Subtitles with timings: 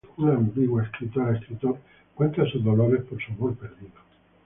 [0.17, 1.77] Una ambigua escritora-escritor
[2.15, 3.99] cuenta sus dolores por su amor perdido.